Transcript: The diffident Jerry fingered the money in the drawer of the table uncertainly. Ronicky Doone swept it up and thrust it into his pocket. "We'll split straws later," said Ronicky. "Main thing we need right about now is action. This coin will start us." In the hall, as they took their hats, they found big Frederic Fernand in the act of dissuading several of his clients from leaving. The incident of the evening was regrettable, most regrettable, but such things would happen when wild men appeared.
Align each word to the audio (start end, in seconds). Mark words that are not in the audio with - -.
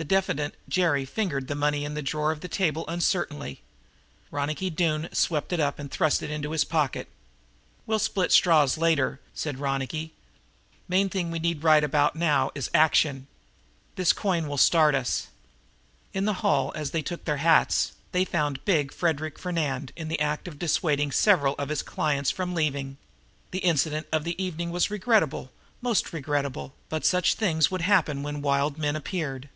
The 0.00 0.04
diffident 0.04 0.54
Jerry 0.68 1.04
fingered 1.04 1.48
the 1.48 1.56
money 1.56 1.84
in 1.84 1.94
the 1.94 2.02
drawer 2.02 2.30
of 2.30 2.40
the 2.40 2.46
table 2.46 2.84
uncertainly. 2.86 3.62
Ronicky 4.30 4.70
Doone 4.70 5.08
swept 5.12 5.52
it 5.52 5.58
up 5.58 5.80
and 5.80 5.90
thrust 5.90 6.22
it 6.22 6.30
into 6.30 6.52
his 6.52 6.62
pocket. 6.62 7.08
"We'll 7.84 7.98
split 7.98 8.30
straws 8.30 8.78
later," 8.78 9.18
said 9.34 9.58
Ronicky. 9.58 10.12
"Main 10.86 11.08
thing 11.10 11.32
we 11.32 11.40
need 11.40 11.64
right 11.64 11.82
about 11.82 12.14
now 12.14 12.52
is 12.54 12.70
action. 12.72 13.26
This 13.96 14.12
coin 14.12 14.46
will 14.46 14.56
start 14.56 14.94
us." 14.94 15.26
In 16.12 16.26
the 16.26 16.34
hall, 16.44 16.70
as 16.76 16.92
they 16.92 17.02
took 17.02 17.24
their 17.24 17.38
hats, 17.38 17.90
they 18.12 18.24
found 18.24 18.64
big 18.64 18.92
Frederic 18.92 19.36
Fernand 19.36 19.90
in 19.96 20.06
the 20.06 20.20
act 20.20 20.46
of 20.46 20.60
dissuading 20.60 21.10
several 21.10 21.56
of 21.58 21.70
his 21.70 21.82
clients 21.82 22.30
from 22.30 22.54
leaving. 22.54 22.98
The 23.50 23.58
incident 23.66 24.06
of 24.12 24.22
the 24.22 24.40
evening 24.40 24.70
was 24.70 24.92
regrettable, 24.92 25.50
most 25.80 26.12
regrettable, 26.12 26.72
but 26.88 27.04
such 27.04 27.34
things 27.34 27.72
would 27.72 27.80
happen 27.82 28.22
when 28.22 28.42
wild 28.42 28.78
men 28.78 28.94
appeared. 28.94 29.48